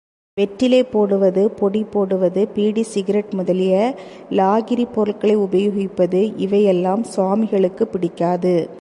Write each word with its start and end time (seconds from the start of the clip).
வெற்றிலை 0.33 0.83
போடுவது, 0.83 1.51
பொடி 1.51 1.83
போடுவது, 1.83 2.47
பீடி 2.47 2.83
சிகரெட் 2.83 3.33
முதலிய 3.33 3.95
லாகிரிப் 4.29 4.93
பொருட்களை 4.93 5.37
உபயோகிப்பது 5.37 6.33
இவை 6.37 6.65
யெல்லாம் 6.65 7.03
சுவாமிகளுக்குப் 7.15 7.91
பிடிக்காது. 7.91 8.69